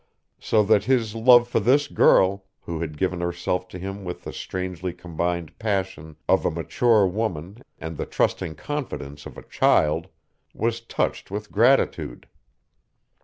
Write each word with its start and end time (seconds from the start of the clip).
So 0.39 0.63
that 0.63 0.85
his 0.85 1.13
love 1.13 1.47
for 1.47 1.59
this 1.59 1.87
girl, 1.87 2.45
who 2.61 2.81
had 2.81 2.97
given 2.97 3.21
herself 3.21 3.67
to 3.67 3.77
him 3.77 4.03
with 4.03 4.23
the 4.23 4.33
strangely 4.33 4.93
combined 4.93 5.59
passion 5.59 6.15
of 6.27 6.43
a 6.43 6.49
mature 6.49 7.05
woman 7.05 7.59
and 7.79 7.97
the 7.97 8.07
trusting 8.07 8.55
confidence 8.55 9.27
of 9.27 9.37
a 9.37 9.43
child, 9.43 10.07
was 10.55 10.81
touched 10.81 11.29
with 11.29 11.51
gratitude. 11.51 12.25